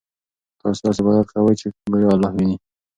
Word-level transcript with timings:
تاسو 0.61 0.79
داسې 0.85 0.99
عبادت 1.03 1.27
کوئ 1.33 1.55
چې 1.59 1.67
ګویا 1.91 2.09
الله 2.13 2.31
وینئ. 2.35 2.57